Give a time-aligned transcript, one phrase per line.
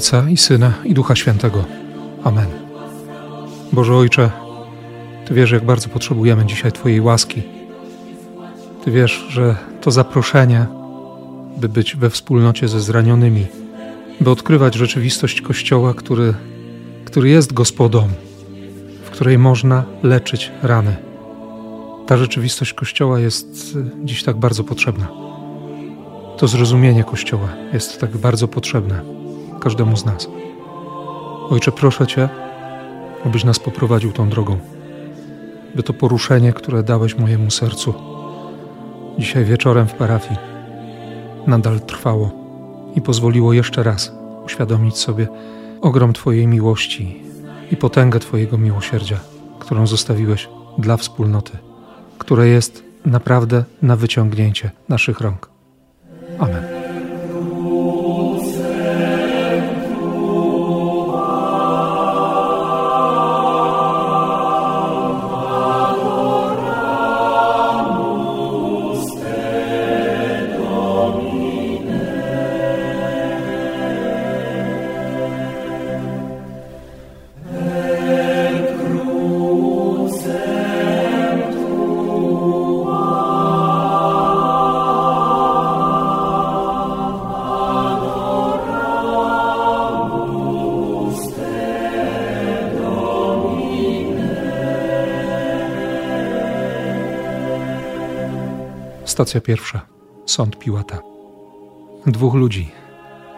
[0.00, 1.64] Ojca i Syna i Ducha Świętego.
[2.24, 2.46] Amen.
[3.72, 4.30] Boże Ojcze,
[5.26, 7.42] Ty wiesz, jak bardzo potrzebujemy dzisiaj Twojej łaski.
[8.84, 10.66] Ty wiesz, że to zaproszenie,
[11.56, 13.46] by być we wspólnocie ze zranionymi,
[14.20, 16.34] by odkrywać rzeczywistość Kościoła, który,
[17.04, 18.08] który jest gospodą,
[19.04, 20.96] w której można leczyć rany.
[22.06, 25.08] Ta rzeczywistość Kościoła jest dziś tak bardzo potrzebna.
[26.36, 29.19] To zrozumienie Kościoła jest tak bardzo potrzebne
[29.60, 30.28] każdemu z nas.
[31.50, 32.28] Ojcze, proszę Cię,
[33.26, 34.58] abyś nas poprowadził tą drogą,
[35.74, 37.94] by to poruszenie, które dałeś mojemu sercu
[39.18, 40.40] dzisiaj wieczorem w parafii,
[41.46, 42.30] nadal trwało
[42.96, 44.12] i pozwoliło jeszcze raz
[44.44, 45.28] uświadomić sobie
[45.80, 47.22] ogrom Twojej miłości
[47.72, 49.20] i potęgę Twojego miłosierdzia,
[49.58, 51.58] którą zostawiłeś dla wspólnoty,
[52.18, 55.48] które jest naprawdę na wyciągnięcie naszych rąk.
[56.38, 56.79] Amen.
[99.20, 99.80] Stacja pierwsza.
[100.26, 100.98] Sąd Piłata.
[102.06, 102.70] Dwóch ludzi.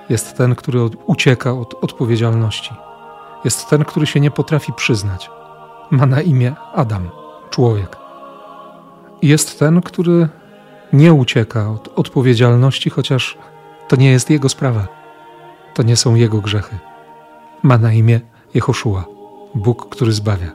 [0.09, 2.70] Jest ten, który ucieka od odpowiedzialności.
[3.44, 5.31] Jest ten, który się nie potrafi przyznać.
[5.91, 7.10] Ma na imię Adam,
[7.50, 7.97] człowiek.
[9.22, 10.28] Jest ten, który
[10.93, 13.38] nie ucieka od odpowiedzialności, chociaż
[13.88, 14.87] to nie jest jego sprawa.
[15.75, 16.78] To nie są jego grzechy.
[17.62, 18.20] Ma na imię
[18.54, 19.04] Jehoszua,
[19.54, 20.53] Bóg, który zbawia.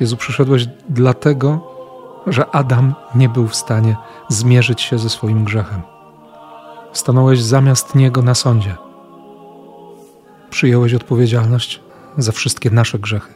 [0.00, 1.75] Jezu, przyszedłeś dlatego,
[2.26, 3.96] że Adam nie był w stanie
[4.28, 5.82] zmierzyć się ze swoim grzechem.
[6.92, 8.76] Stanąłeś zamiast niego na sądzie.
[10.50, 11.80] Przyjąłeś odpowiedzialność
[12.18, 13.34] za wszystkie nasze grzechy,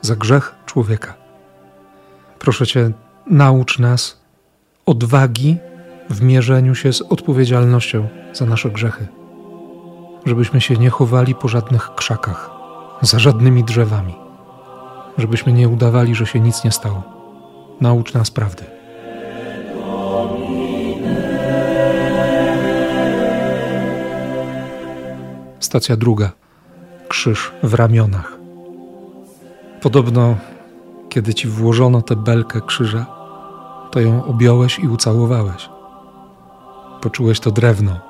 [0.00, 1.14] za grzech człowieka.
[2.38, 2.90] Proszę Cię,
[3.26, 4.20] naucz nas
[4.86, 5.56] odwagi
[6.10, 9.06] w mierzeniu się z odpowiedzialnością za nasze grzechy,
[10.26, 12.50] żebyśmy się nie chowali po żadnych krzakach,
[13.02, 14.14] za żadnymi drzewami,
[15.18, 17.17] żebyśmy nie udawali, że się nic nie stało
[17.80, 18.64] naucz nas prawdy.
[25.60, 26.32] Stacja druga.
[27.08, 28.38] Krzyż w ramionach.
[29.80, 30.36] Podobno,
[31.08, 33.06] kiedy ci włożono tę belkę krzyża,
[33.90, 35.68] to ją objąłeś i ucałowałeś.
[37.00, 38.00] Poczułeś to drewno.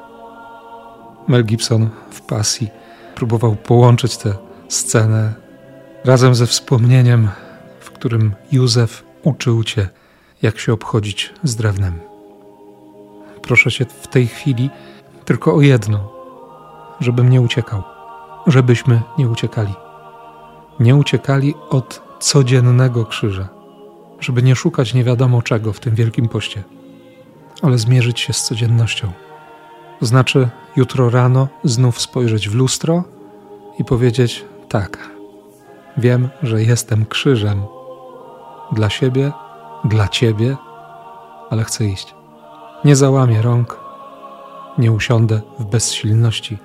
[1.28, 2.68] Mel Gibson w pasji
[3.14, 4.34] próbował połączyć tę
[4.68, 5.34] scenę
[6.04, 7.28] razem ze wspomnieniem,
[7.80, 9.88] w którym Józef uczył Cię,
[10.42, 11.98] jak się obchodzić z drewnem.
[13.42, 14.70] Proszę Cię w tej chwili
[15.25, 16.12] tylko o jedno,
[17.00, 17.82] żebym nie uciekał,
[18.46, 19.75] żebyśmy nie uciekali.
[20.80, 23.48] Nie uciekali od codziennego krzyża,
[24.20, 26.62] żeby nie szukać nie wiadomo czego w tym wielkim poście,
[27.62, 29.12] ale zmierzyć się z codziennością.
[30.00, 33.04] Znaczy, jutro rano znów spojrzeć w lustro
[33.78, 35.10] i powiedzieć: Tak,
[35.96, 37.62] wiem, że jestem krzyżem
[38.73, 39.32] dla siebie,
[39.85, 40.56] dla Ciebie,
[41.50, 42.15] ale chcę iść.
[42.85, 43.81] Nie załamię rąk,
[44.79, 46.59] nie usiądę w bezsilności,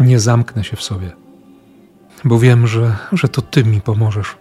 [0.00, 1.12] nie zamknę się w sobie,
[2.24, 4.36] bo wiem, że, że to Ty mi pomożesz,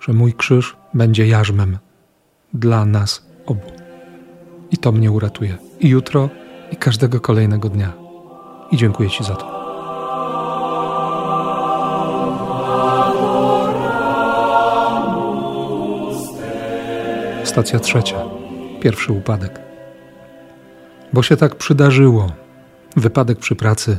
[0.00, 1.78] że mój krzyż będzie jarzmem
[2.54, 3.72] dla nas obu.
[4.70, 6.28] I to mnie uratuje i jutro,
[6.72, 7.92] i każdego kolejnego dnia.
[8.70, 9.57] I dziękuję Ci za to.
[17.48, 18.16] Stacja trzecia.
[18.80, 19.60] Pierwszy upadek.
[21.12, 22.32] Bo się tak przydarzyło.
[22.96, 23.98] Wypadek przy pracy.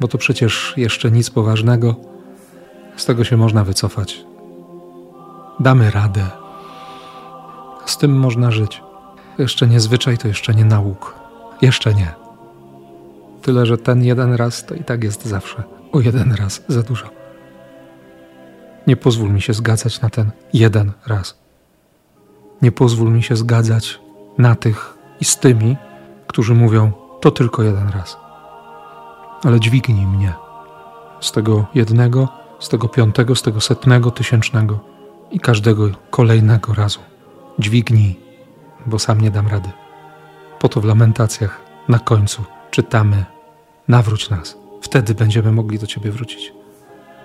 [0.00, 1.96] Bo to przecież jeszcze nic poważnego.
[2.96, 4.24] Z tego się można wycofać.
[5.60, 6.26] Damy radę.
[7.86, 8.82] Z tym można żyć.
[9.38, 11.14] Jeszcze nie zwyczaj, to jeszcze nie nauk.
[11.62, 12.14] Jeszcze nie.
[13.42, 15.62] Tyle, że ten jeden raz to i tak jest zawsze
[15.92, 17.10] o jeden raz za dużo.
[18.86, 21.47] Nie pozwól mi się zgadzać na ten jeden raz.
[22.62, 24.00] Nie pozwól mi się zgadzać
[24.38, 25.76] na tych i z tymi,
[26.26, 28.16] którzy mówią to tylko jeden raz.
[29.44, 30.32] Ale dźwignij mnie
[31.20, 32.28] z tego jednego,
[32.58, 34.78] z tego piątego, z tego setnego, tysięcznego
[35.30, 37.00] i każdego kolejnego razu.
[37.58, 38.20] Dźwignij,
[38.86, 39.70] bo sam nie dam rady.
[40.58, 43.24] Po to w lamentacjach na końcu czytamy:
[43.88, 46.52] Nawróć nas, Wtedy będziemy mogli do Ciebie wrócić.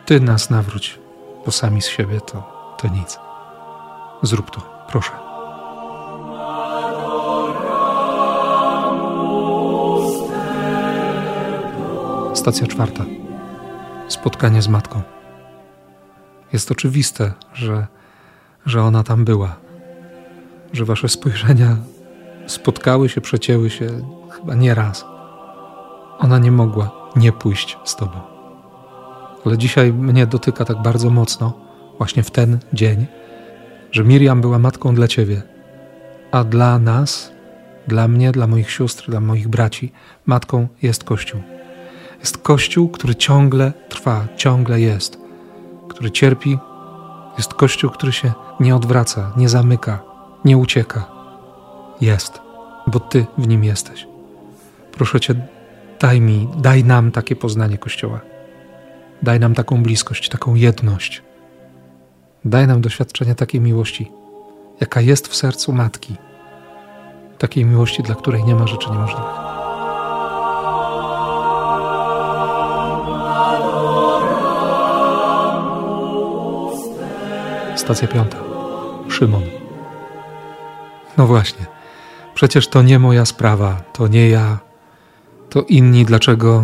[0.05, 0.99] Ty nas nawróć,
[1.45, 2.43] bo sami z siebie to,
[2.77, 3.19] to nic.
[4.23, 5.22] Zrób to, proszę.
[12.43, 13.05] Stacja czwarta.
[14.07, 15.01] Spotkanie z matką.
[16.53, 17.87] Jest oczywiste, że,
[18.65, 19.55] że ona tam była,
[20.73, 21.77] że wasze spojrzenia
[22.47, 23.87] spotkały się, przecięły się
[24.31, 25.05] chyba nie raz.
[26.19, 28.19] Ona nie mogła nie pójść z tobą.
[29.45, 31.53] Ale dzisiaj mnie dotyka tak bardzo mocno,
[31.97, 33.05] właśnie w ten dzień,
[33.91, 35.41] że Miriam była matką dla ciebie,
[36.31, 37.31] a dla nas,
[37.87, 39.91] dla mnie, dla moich sióstr, dla moich braci,
[40.25, 41.41] matką jest Kościół.
[42.23, 45.17] Jest Kościół, który ciągle trwa, ciągle jest,
[45.89, 46.57] który cierpi.
[47.37, 49.99] Jest Kościół, który się nie odwraca, nie zamyka,
[50.45, 51.05] nie ucieka.
[52.01, 52.41] Jest,
[52.87, 54.07] bo Ty w nim jesteś.
[54.91, 55.35] Proszę Cię,
[55.99, 58.19] daj mi, daj nam takie poznanie Kościoła.
[59.21, 61.21] Daj nam taką bliskość, taką jedność.
[62.45, 64.11] Daj nam doświadczenie takiej miłości,
[64.81, 66.15] jaka jest w sercu matki.
[67.37, 69.52] Takiej miłości, dla której nie ma rzeczy niemożliwych.
[77.83, 78.37] Stacja piąta.
[79.09, 79.41] Szymon.
[81.17, 81.65] No właśnie.
[82.33, 84.59] Przecież to nie moja sprawa, to nie ja,
[85.49, 86.05] to inni.
[86.05, 86.63] Dlaczego?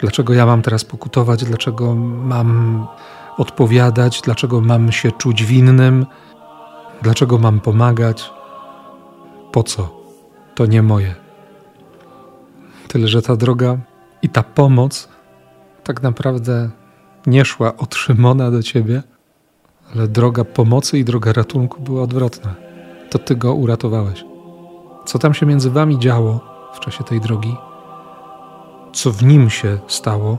[0.00, 1.44] Dlaczego ja mam teraz pokutować?
[1.44, 2.86] Dlaczego mam
[3.38, 4.20] odpowiadać?
[4.20, 6.06] Dlaczego mam się czuć winnym?
[7.02, 8.30] Dlaczego mam pomagać?
[9.52, 10.00] Po co?
[10.54, 11.14] To nie moje.
[12.88, 13.76] Tyle, że ta droga
[14.22, 15.08] i ta pomoc
[15.84, 16.70] tak naprawdę
[17.26, 19.02] nie szła od Szymona do ciebie,
[19.94, 22.54] ale droga pomocy i droga ratunku była odwrotna.
[23.10, 24.24] To ty go uratowałeś.
[25.06, 26.40] Co tam się między wami działo
[26.74, 27.56] w czasie tej drogi?
[28.92, 30.38] Co w nim się stało?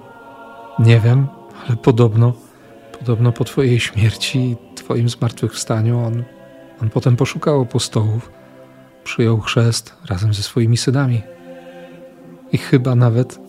[0.80, 1.28] Nie wiem,
[1.68, 2.34] ale podobno,
[3.00, 6.24] podobno po twojej śmierci i twoim zmartwychwstaniu on,
[6.82, 8.32] on potem poszukał apostołów,
[9.04, 11.22] przyjął chrzest razem ze swoimi synami
[12.52, 13.40] i chyba nawet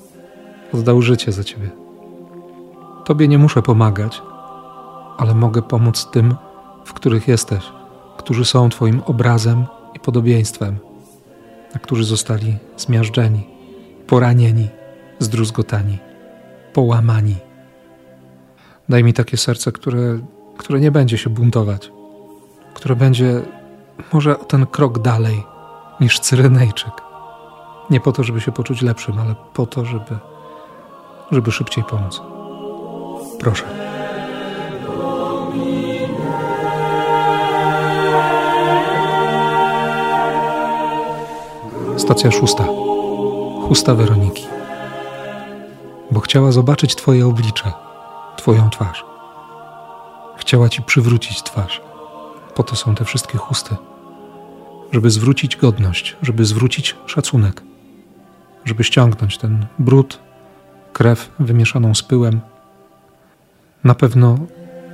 [0.75, 1.71] oddał życie za ciebie.
[3.05, 4.23] Tobie nie muszę pomagać,
[5.19, 6.35] ale mogę pomóc tym,
[6.85, 7.65] w których jesteś,
[8.17, 10.79] którzy są Twoim obrazem i podobieństwem,
[11.75, 13.47] a którzy zostali zmiażdżeni,
[14.07, 14.69] poranieni,
[15.19, 15.99] zdruzgotani,
[16.73, 17.37] połamani.
[18.89, 20.19] Daj mi takie serce, które,
[20.59, 21.93] które nie będzie się buntować,
[22.75, 23.43] które będzie
[24.13, 25.43] może o ten krok dalej
[26.01, 26.93] niż Cyrenejczyk.
[27.91, 30.19] Nie po to, żeby się poczuć lepszym, ale po to, żeby,
[31.31, 32.23] żeby szybciej pomóc.
[33.41, 33.98] Proszę.
[41.97, 42.65] Stacja szósta.
[43.69, 44.47] Chusta Weroniki.
[46.11, 47.73] Bo chciała zobaczyć Twoje oblicze,
[48.37, 49.05] Twoją twarz.
[50.37, 51.81] Chciała Ci przywrócić twarz.
[52.55, 53.77] Po to są te wszystkie chusty.
[54.93, 57.63] Żeby zwrócić godność, żeby zwrócić szacunek,
[58.65, 60.19] żeby ściągnąć ten brud,
[60.93, 62.41] krew wymieszaną z pyłem.
[63.85, 64.39] Na pewno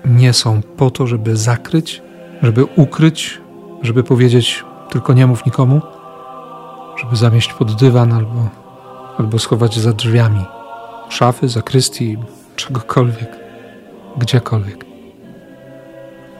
[0.04, 2.02] nie są po to, żeby zakryć,
[2.42, 3.40] żeby ukryć,
[3.82, 5.80] żeby powiedzieć tylko nie mów nikomu,
[6.96, 8.48] żeby zamieść pod dywan albo,
[9.18, 10.44] albo schować za drzwiami
[11.08, 12.18] szafy, zakrystii,
[12.56, 13.30] czegokolwiek,
[14.16, 14.84] gdziekolwiek.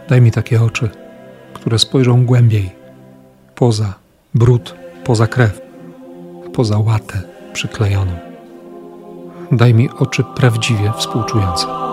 [0.09, 0.90] Daj mi takie oczy,
[1.54, 2.71] które spojrzą głębiej,
[3.54, 3.94] poza
[4.35, 5.61] brud, poza krew,
[6.52, 8.12] poza łatę przyklejoną.
[9.52, 11.84] Daj mi oczy prawdziwie współczujące.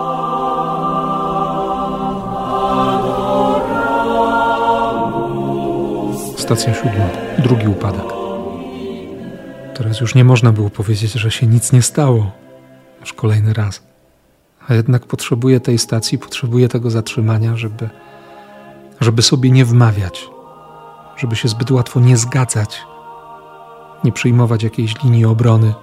[6.42, 7.08] Stacja siódma,
[7.38, 8.04] drugi upadek.
[9.74, 12.30] Teraz już nie można było powiedzieć, że się nic nie stało.
[13.00, 13.82] Już kolejny raz.
[14.68, 17.88] A jednak potrzebuję tej stacji, potrzebuję tego zatrzymania, żeby,
[19.00, 20.28] żeby sobie nie wmawiać,
[21.16, 22.82] żeby się zbyt łatwo nie zgadzać,
[24.04, 25.74] nie przyjmować jakiejś linii obrony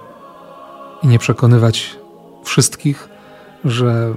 [1.02, 1.96] i nie przekonywać
[2.44, 3.08] wszystkich,
[3.64, 4.14] że,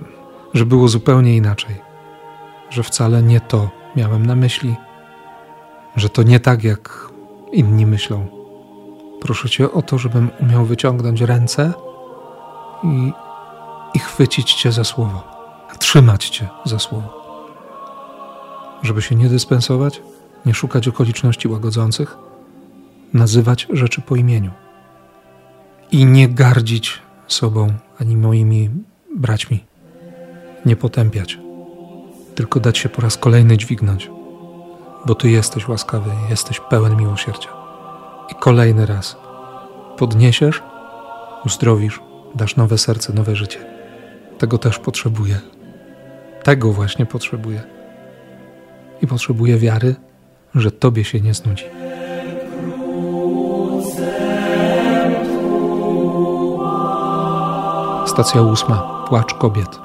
[0.54, 1.76] że było zupełnie inaczej,
[2.70, 4.76] że wcale nie to miałem na myśli,
[5.96, 7.10] że to nie tak, jak
[7.52, 8.28] inni myślą.
[9.22, 11.74] Proszę Cię o to, żebym umiał wyciągnąć ręce
[12.84, 13.12] i,
[13.94, 15.24] i chwycić Cię za słowo,
[15.80, 17.24] trzymać Cię za słowo.
[18.82, 20.02] Żeby się nie dyspensować,
[20.46, 22.18] nie szukać okoliczności łagodzących,
[23.14, 24.52] nazywać rzeczy po imieniu
[25.92, 27.68] i nie gardzić sobą
[28.00, 28.70] ani moimi
[29.16, 29.64] braćmi,
[30.66, 31.40] nie potępiać,
[32.36, 34.10] tylko dać się po raz kolejny dźwignąć,
[35.06, 37.50] bo Ty jesteś łaskawy, jesteś pełen miłosierdzia
[38.32, 39.18] i kolejny raz
[39.98, 40.64] podniesiesz
[41.46, 42.02] uzdrowisz,
[42.36, 43.60] dasz nowe serce, nowe życie.
[44.38, 45.40] Tego też potrzebuję.
[46.44, 47.62] Tego właśnie potrzebuję.
[49.02, 49.96] I potrzebuję wiary,
[50.56, 51.66] że Tobie się nie znudzi.
[58.06, 59.06] Stacja ósma.
[59.10, 59.80] Płacz kobiet.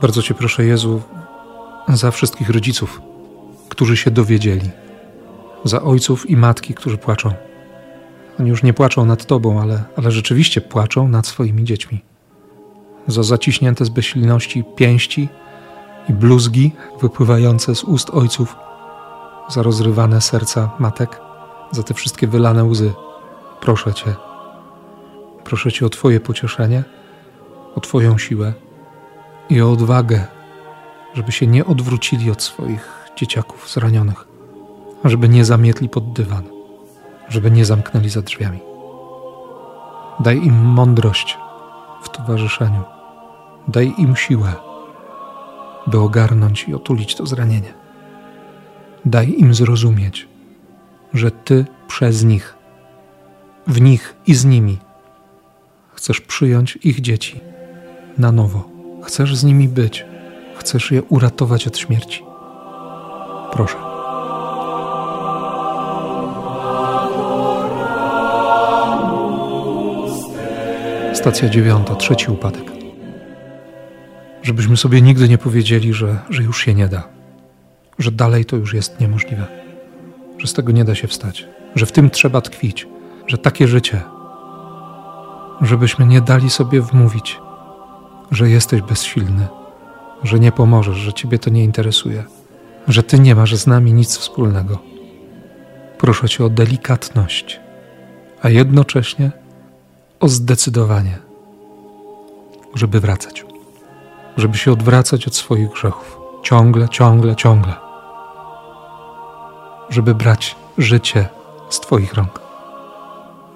[0.00, 1.00] Bardzo Cię proszę, Jezu,
[1.88, 3.00] za wszystkich rodziców,
[3.72, 4.70] którzy się dowiedzieli,
[5.64, 7.32] za ojców i matki, którzy płaczą.
[8.40, 12.00] Oni już nie płaczą nad Tobą, ale, ale rzeczywiście płaczą nad swoimi dziećmi.
[13.06, 15.28] Za zaciśnięte z bezsilności pięści
[16.08, 18.56] i bluzgi wypływające z ust ojców,
[19.48, 21.20] za rozrywane serca matek,
[21.70, 22.92] za te wszystkie wylane łzy.
[23.60, 24.14] Proszę Cię,
[25.44, 26.84] proszę Cię o Twoje pocieszenie,
[27.74, 28.52] o Twoją siłę
[29.50, 30.26] i o odwagę,
[31.14, 34.28] żeby się nie odwrócili od swoich dzieciaków zranionych,
[35.04, 36.44] żeby nie zamietli pod dywan,
[37.28, 38.60] żeby nie zamknęli za drzwiami.
[40.20, 41.38] Daj im mądrość
[42.02, 42.82] w towarzyszeniu,
[43.68, 44.52] daj im siłę,
[45.86, 47.74] by ogarnąć i otulić to zranienie.
[49.04, 50.28] Daj im zrozumieć,
[51.14, 52.54] że Ty przez nich,
[53.66, 54.78] w nich i z nimi
[55.94, 57.40] chcesz przyjąć ich dzieci
[58.18, 58.68] na nowo.
[59.02, 60.04] Chcesz z nimi być,
[60.56, 62.31] chcesz je uratować od śmierci.
[63.52, 63.76] Proszę.
[71.14, 72.72] Stacja dziewiąta, trzeci upadek.
[74.42, 77.08] Żebyśmy sobie nigdy nie powiedzieli, że, że już się nie da,
[77.98, 79.46] że dalej to już jest niemożliwe,
[80.38, 82.88] że z tego nie da się wstać, że w tym trzeba tkwić,
[83.26, 84.00] że takie życie,
[85.60, 87.40] żebyśmy nie dali sobie wmówić,
[88.30, 89.46] że jesteś bezsilny,
[90.22, 92.24] że nie pomożesz, że Ciebie to nie interesuje,
[92.88, 94.78] że Ty nie masz z nami nic wspólnego.
[95.98, 97.60] Proszę Cię o delikatność,
[98.42, 99.30] a jednocześnie
[100.20, 101.18] o zdecydowanie,
[102.74, 103.44] żeby wracać,
[104.36, 107.74] żeby się odwracać od swoich grzechów, ciągle, ciągle, ciągle,
[109.90, 111.28] żeby brać życie
[111.70, 112.40] z Twoich rąk,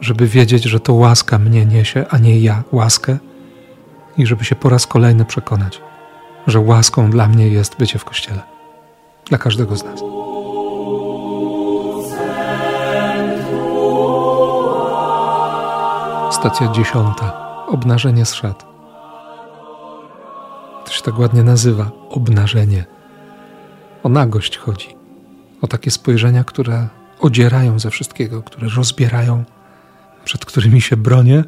[0.01, 3.19] żeby wiedzieć, że to łaska mnie niesie, a nie ja łaskę.
[4.19, 5.81] I żeby się po raz kolejny przekonać,
[6.47, 8.56] że łaską dla mnie jest bycie w kościele.
[9.29, 10.01] Dla każdego z nas.
[16.35, 17.47] Stacja dziesiąta.
[17.67, 18.67] Obnażenie z szat.
[20.85, 21.91] To się tak ładnie nazywa.
[22.11, 22.85] Obnażenie.
[24.03, 24.97] O nagość chodzi.
[25.63, 26.89] O takie spojrzenia, które
[27.21, 29.45] odzierają ze wszystkiego, które rozbierają,
[30.25, 31.45] przed którymi się bronię,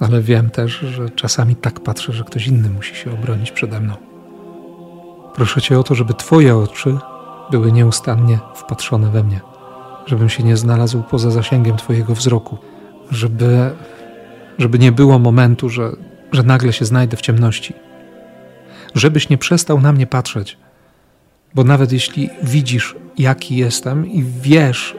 [0.00, 4.15] ale wiem też, że czasami tak patrzę, że ktoś inny musi się obronić przede mną.
[5.36, 6.98] Proszę Cię o to, żeby Twoje oczy
[7.50, 9.40] były nieustannie wpatrzone we mnie,
[10.06, 12.58] żebym się nie znalazł poza zasięgiem Twojego wzroku,
[13.10, 13.70] żeby,
[14.58, 15.90] żeby nie było momentu, że,
[16.32, 17.74] że nagle się znajdę w ciemności,
[18.94, 20.58] żebyś nie przestał na mnie patrzeć,
[21.54, 24.96] bo nawet jeśli widzisz, jaki jestem i wiesz,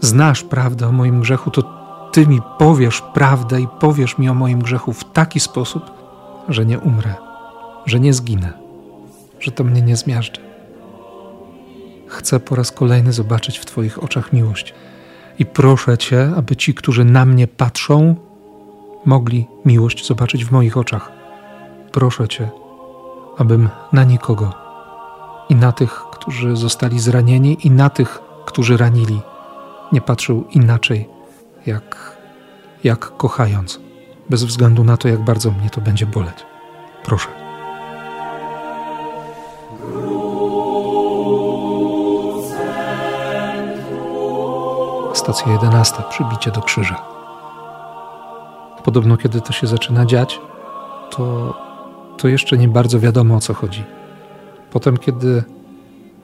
[0.00, 4.58] znasz prawdę o moim grzechu, to Ty mi powiesz prawdę i powiesz mi o moim
[4.62, 5.90] grzechu w taki sposób,
[6.48, 7.14] że nie umrę,
[7.86, 8.61] że nie zginę
[9.42, 10.40] że to mnie nie zmiażdży.
[12.06, 14.74] Chcę po raz kolejny zobaczyć w Twoich oczach miłość.
[15.38, 18.14] I proszę Cię, aby ci, którzy na mnie patrzą,
[19.04, 21.12] mogli miłość zobaczyć w moich oczach.
[21.92, 22.48] Proszę Cię,
[23.38, 24.54] abym na nikogo
[25.48, 29.20] i na tych, którzy zostali zranieni, i na tych, którzy ranili,
[29.92, 31.08] nie patrzył inaczej,
[31.66, 32.16] jak,
[32.84, 33.80] jak kochając,
[34.30, 36.36] bez względu na to, jak bardzo mnie to będzie boleć.
[37.04, 37.41] Proszę.
[45.22, 46.02] Stacja 11.
[46.10, 47.02] Przybicie do krzyża.
[48.84, 50.40] Podobno, kiedy to się zaczyna dziać,
[51.10, 51.54] to,
[52.18, 53.84] to jeszcze nie bardzo wiadomo o co chodzi.
[54.70, 55.42] Potem, kiedy,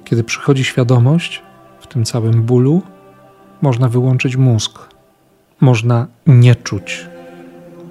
[0.04, 1.42] kiedy przychodzi świadomość
[1.80, 2.82] w tym całym bólu,
[3.62, 4.78] można wyłączyć mózg.
[5.60, 7.06] Można nie czuć.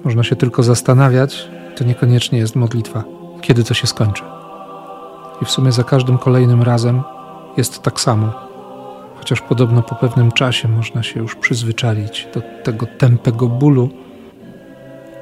[0.04, 3.04] Można się tylko zastanawiać, to niekoniecznie jest modlitwa,
[3.40, 4.22] kiedy to się skończy.
[5.42, 7.02] I w sumie za każdym kolejnym razem
[7.56, 8.47] jest tak samo
[9.28, 13.90] chociaż podobno po pewnym czasie można się już przyzwyczaić do tego tępego bólu,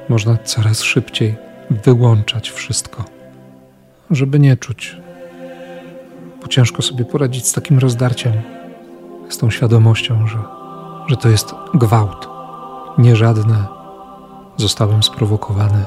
[0.09, 1.35] można coraz szybciej
[1.69, 3.03] wyłączać wszystko,
[4.11, 4.97] żeby nie czuć.
[6.41, 8.33] Bo ciężko sobie poradzić z takim rozdarciem,
[9.29, 10.37] z tą świadomością, że,
[11.07, 12.29] że to jest gwałt,
[12.97, 13.65] nie żadne.
[14.57, 15.85] Zostałem sprowokowany,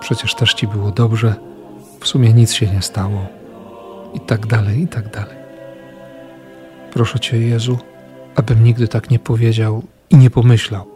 [0.00, 1.34] przecież też ci było dobrze,
[2.00, 3.26] w sumie nic się nie stało,
[4.14, 5.43] i tak dalej, i tak dalej.
[6.94, 7.78] Proszę Cię, Jezu,
[8.36, 10.86] abym nigdy tak nie powiedział i nie pomyślał,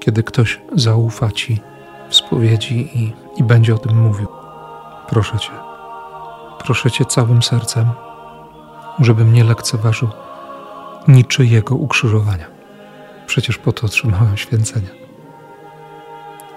[0.00, 1.60] kiedy ktoś zaufa Ci
[2.08, 4.26] w spowiedzi i, i będzie o tym mówił.
[5.08, 5.50] Proszę Cię,
[6.58, 7.90] proszę Cię całym sercem,
[9.00, 10.08] żebym nie lekceważył
[11.08, 12.46] niczyjego ukrzyżowania.
[13.26, 14.90] Przecież po to otrzymałem święcenia.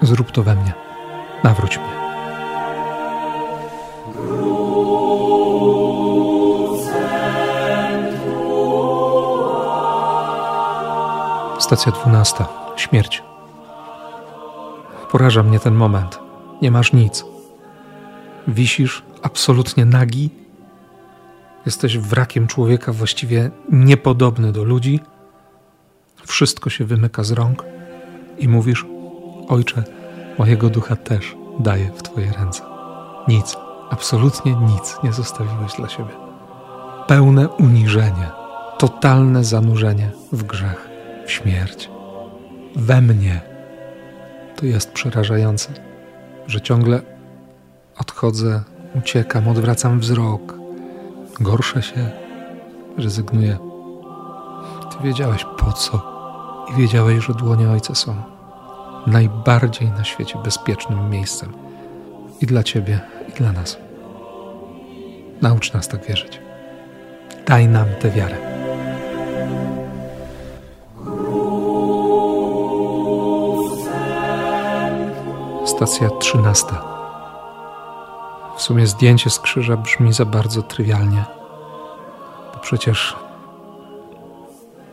[0.01, 0.73] Zrób to we mnie.
[1.43, 2.06] Nawróć mnie.
[11.67, 12.47] Stacja dwunasta.
[12.75, 13.23] Śmierć.
[15.11, 16.19] Poraża mnie ten moment.
[16.61, 17.25] Nie masz nic.
[18.47, 20.29] Wisisz absolutnie nagi.
[21.65, 24.99] Jesteś wrakiem człowieka właściwie niepodobny do ludzi.
[26.25, 27.63] Wszystko się wymyka z rąk
[28.37, 28.85] i mówisz:
[29.49, 29.83] Ojcze,
[30.39, 32.63] mojego ducha też daję w Twoje ręce.
[33.27, 33.57] Nic,
[33.89, 36.13] absolutnie nic nie zostawiłeś dla siebie.
[37.07, 38.29] Pełne uniżenie,
[38.77, 40.96] totalne zanurzenie w grzech,
[41.29, 41.89] śmierć
[42.75, 43.41] we mnie.
[44.55, 45.73] To jest przerażające,
[46.47, 47.01] że ciągle
[47.99, 48.61] odchodzę,
[48.95, 50.53] uciekam, odwracam wzrok,
[51.39, 52.09] gorszę się,
[52.97, 53.57] rezygnuję.
[54.91, 56.17] Ty wiedziałeś po co
[56.71, 58.15] i wiedziałeś, że dłonie Ojca są
[59.07, 61.53] najbardziej na świecie bezpiecznym miejscem
[62.41, 63.77] i dla Ciebie, i dla nas.
[65.41, 66.39] Naucz nas tak wierzyć.
[67.45, 68.56] Daj nam tę wiarę.
[75.77, 76.83] Stacja trzynasta.
[78.55, 81.25] W sumie zdjęcie z krzyża brzmi za bardzo trywialnie,
[82.53, 83.15] bo przecież,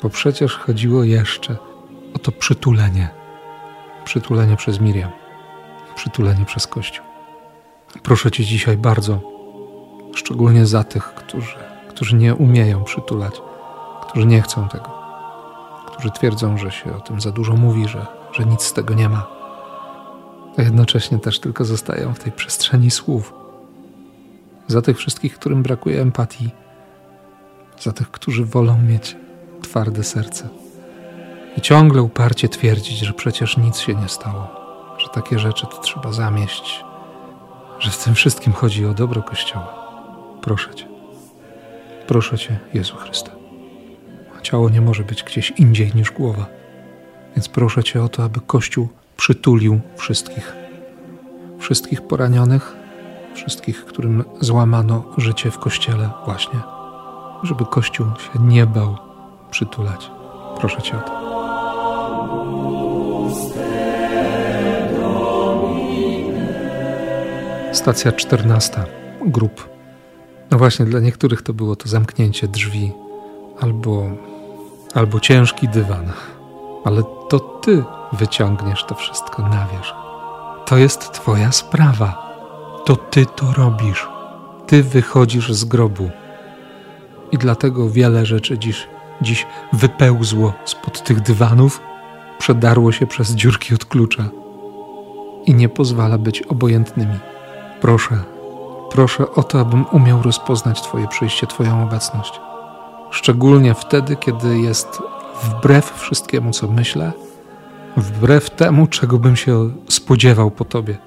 [0.03, 1.57] bo przecież chodziło jeszcze
[2.15, 3.09] o to przytulenie.
[4.05, 5.11] Przytulenie przez Miriam,
[5.95, 7.05] przytulenie przez Kościół.
[8.03, 9.19] Proszę Cię dzisiaj bardzo,
[10.15, 11.57] szczególnie za tych, którzy,
[11.89, 13.35] którzy nie umieją przytulać,
[14.03, 14.91] którzy nie chcą tego,
[15.87, 19.09] którzy twierdzą, że się o tym za dużo mówi, że, że nic z tego nie
[19.09, 19.34] ma
[20.59, 23.35] a jednocześnie też tylko zostają w tej przestrzeni słów.
[24.67, 26.51] Za tych wszystkich, którym brakuje empatii,
[27.81, 29.17] za tych, którzy wolą mieć
[29.63, 30.49] twarde serce
[31.57, 34.49] i ciągle uparcie twierdzić, że przecież nic się nie stało,
[34.99, 36.85] że takie rzeczy to trzeba zamieść,
[37.79, 39.75] że w tym wszystkim chodzi o dobro Kościoła.
[40.43, 40.87] Proszę Cię,
[42.07, 43.31] proszę Cię, Jezu Chryste.
[44.43, 46.47] Ciało nie może być gdzieś indziej niż głowa,
[47.37, 50.53] więc proszę Cię o to, aby Kościół przytulił wszystkich.
[51.59, 52.77] Wszystkich poranionych,
[53.35, 56.61] wszystkich, którym złamano życie w kościele, właśnie,
[57.43, 58.97] żeby Kościół się nie bał
[59.51, 60.11] przytulać.
[60.61, 61.25] Proszę Cię o to.
[67.73, 68.85] Stacja czternasta.
[69.27, 69.69] Grup.
[70.51, 72.93] No właśnie, dla niektórych to było to zamknięcie drzwi
[73.61, 74.07] albo,
[74.95, 76.13] albo ciężki dywan.
[76.85, 79.95] Ale to Ty wyciągniesz to wszystko na wierzch.
[80.67, 82.35] To jest Twoja sprawa.
[82.85, 84.09] To Ty to robisz.
[84.67, 86.11] Ty wychodzisz z grobu.
[87.33, 88.89] I dlatego wiele rzeczy dziś,
[89.23, 91.81] dziś wypełzło spod tych dywanów,
[92.39, 94.25] przedarło się przez dziurki od klucza
[95.47, 97.19] i nie pozwala być obojętnymi.
[97.81, 98.19] Proszę,
[98.91, 102.41] proszę o to, abym umiał rozpoznać Twoje przyjście, Twoją obecność.
[103.11, 105.03] Szczególnie wtedy, kiedy jest
[105.43, 107.13] wbrew wszystkiemu, co myślę,
[107.97, 110.99] wbrew temu, czego bym się spodziewał po Tobie.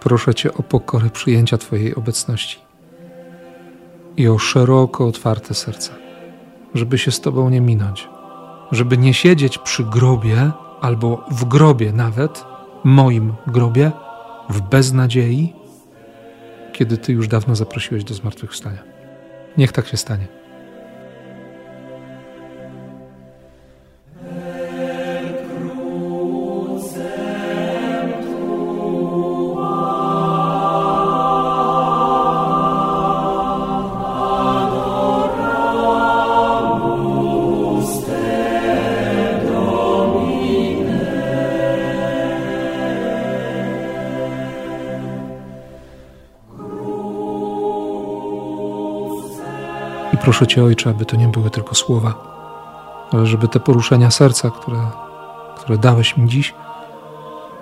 [0.00, 2.58] Proszę Cię o pokorę przyjęcia Twojej obecności
[4.16, 5.92] i o szeroko otwarte serce,
[6.74, 8.08] żeby się z Tobą nie minąć,
[8.72, 12.44] żeby nie siedzieć przy grobie albo w grobie nawet,
[12.84, 13.92] moim grobie,
[14.48, 15.52] w beznadziei,
[16.72, 18.82] kiedy Ty już dawno zaprosiłeś do zmartwychwstania.
[19.58, 20.39] Niech tak się stanie.
[50.40, 52.14] Proszę Cię, Ojcze, aby to nie były tylko słowa,
[53.12, 54.78] ale żeby te poruszenia serca, które,
[55.56, 56.54] które dałeś mi dziś,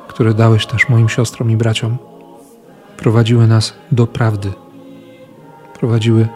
[0.09, 1.99] które dałeś też moim siostrom i braciom,
[2.97, 4.53] prowadziły nas do prawdy,
[5.79, 6.29] prowadziły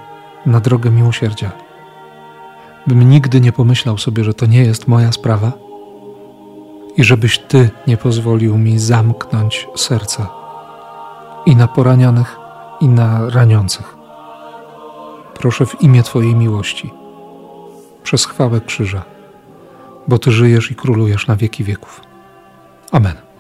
[0.47, 1.51] na drogę miłosierdzia.
[2.87, 5.53] Bym nigdy nie pomyślał sobie, że to nie jest moja sprawa
[6.97, 10.29] i żebyś Ty nie pozwolił mi zamknąć serca
[11.47, 12.39] i na poranionych,
[12.81, 14.02] i na raniących
[15.35, 16.91] proszę w imię Twojej miłości,
[18.03, 19.03] przez chwałę krzyża,
[20.09, 22.01] bo Ty żyjesz i królujesz na wieki wieków.
[22.93, 23.32] Amen.